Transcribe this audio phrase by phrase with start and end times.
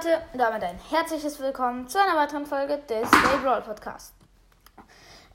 [0.00, 4.14] Leute, damit ein herzliches Willkommen zu einer weiteren Folge des Day Brawl Podcast.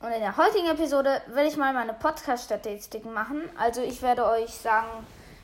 [0.00, 3.42] Und in der heutigen Episode werde ich mal meine Podcast-Statistiken machen.
[3.58, 4.88] Also ich werde euch sagen,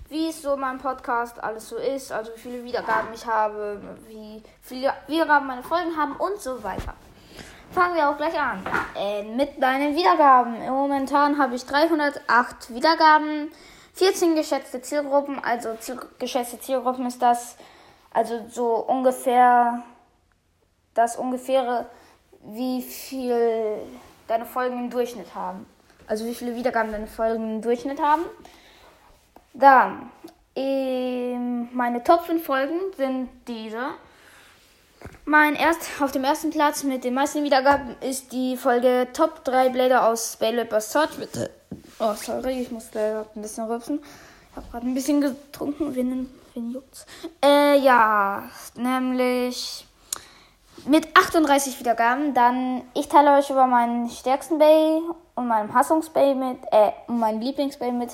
[0.09, 4.43] wie es so mein Podcast alles so ist, also wie viele Wiedergaben ich habe, wie
[4.62, 6.95] viele Wiedergaben meine Folgen haben und so weiter.
[7.73, 8.64] Fangen wir auch gleich an
[8.97, 10.59] äh, mit meinen Wiedergaben.
[10.66, 13.52] Momentan habe ich 308 Wiedergaben,
[13.92, 15.39] 14 geschätzte Zielgruppen.
[15.45, 17.56] Also ziel geschätzte Zielgruppen ist das
[18.12, 19.83] also so ungefähr
[20.95, 21.87] das ungefähre,
[22.45, 23.79] wie viel
[24.27, 25.66] deine Folgen im Durchschnitt haben.
[26.07, 28.23] Also wie viele Wiedergaben deine Folgen im Durchschnitt haben.
[29.55, 30.11] Dann,
[30.56, 33.91] ähm, meine Top 5 Folgen sind diese.
[35.25, 39.70] Mein erst auf dem ersten Platz mit den meisten Wiedergaben ist die Folge Top 3
[39.70, 41.17] Blätter aus Spell Search.
[41.19, 41.51] Bitte.
[41.98, 44.03] Oh, sorry, ich muss leider ein bisschen rübsen.
[44.55, 45.95] Habe gerade ein bisschen getrunken.
[45.95, 47.06] Wen, wen juckt's?
[47.45, 49.86] Äh, ja, nämlich
[50.86, 52.34] mit 38 Wiedergaben.
[52.34, 55.00] Dann, ich teile euch über meinen stärksten Bay
[55.34, 58.11] und meinem Hassungsbay mit, äh, und meinen Lieblingsbay mit.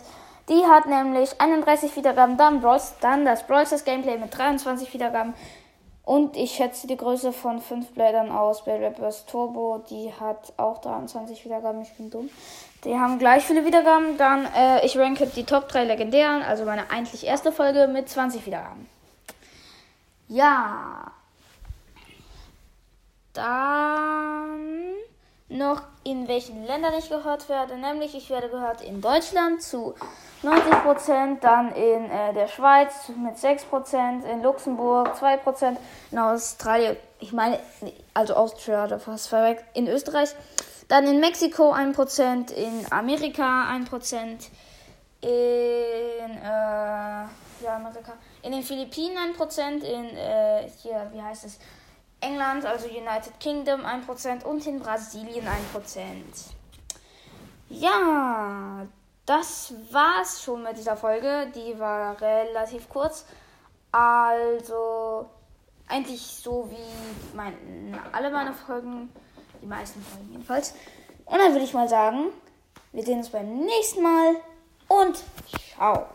[0.48, 2.36] Die hat nämlich 31 Wiedergaben.
[2.36, 5.34] Dann, Brawls, dann das Brawl Gameplay mit 23 Wiedergaben.
[6.08, 9.84] Und ich schätze die Größe von 5 Blättern aus bei Rappers Turbo.
[9.90, 11.82] Die hat auch 23 Wiedergaben.
[11.82, 12.30] Ich bin dumm.
[12.84, 14.16] Die haben gleich viele Wiedergaben.
[14.16, 18.46] Dann, äh, ich ranke die Top 3 legendären, also meine eigentlich erste Folge mit 20
[18.46, 18.88] Wiedergaben.
[20.28, 21.12] Ja.
[23.34, 23.97] Dann
[25.48, 27.76] noch in welchen Ländern ich gehört werde.
[27.76, 29.94] Nämlich, ich werde gehört in Deutschland zu
[30.42, 35.76] 90%, dann in äh, der Schweiz mit 6%, in Luxemburg 2%,
[36.10, 37.58] in Australien, ich meine,
[38.14, 40.34] also Austria, da fast verweckt, in Österreich
[40.88, 44.48] dann in Mexiko 1%, in Amerika 1%,
[45.20, 47.24] in, äh,
[47.62, 51.58] ja, Amerika, in den Philippinen 1%, in, äh, hier, wie heißt es,
[52.20, 55.50] England, also United Kingdom 1% und in Brasilien 1%.
[57.70, 58.86] Ja,
[59.26, 61.52] das war's schon mit dieser Folge.
[61.54, 63.26] Die war relativ kurz.
[63.92, 65.28] Also
[65.86, 69.10] eigentlich so wie mein, alle meine Folgen.
[69.60, 70.74] Die meisten Folgen jedenfalls.
[71.24, 72.28] Und dann würde ich mal sagen,
[72.92, 74.36] wir sehen uns beim nächsten Mal
[74.88, 75.22] und
[75.74, 76.06] ciao.